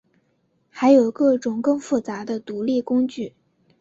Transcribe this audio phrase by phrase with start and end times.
[0.71, 3.35] 还有各种更复杂的独立工具。